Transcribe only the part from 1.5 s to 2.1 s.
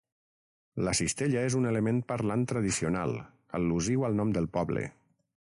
un element